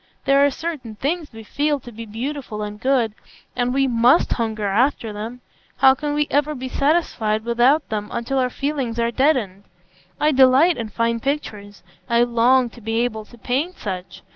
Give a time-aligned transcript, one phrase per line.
[0.25, 3.13] There are certain things we feel to be beautiful and good,
[3.55, 5.41] and we must hunger after them.
[5.77, 9.63] How can we ever be satisfied without them until our feelings are deadened?
[10.19, 14.23] I delight in fine pictures; I long to be able to paint such.